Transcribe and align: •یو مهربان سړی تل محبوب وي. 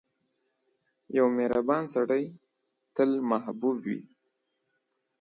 •یو 1.17 1.25
مهربان 1.37 1.83
سړی 1.95 2.23
تل 2.95 3.09
محبوب 3.29 3.77
وي. 3.85 3.99